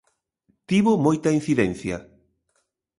[0.69, 1.97] Tivo moita incidencia.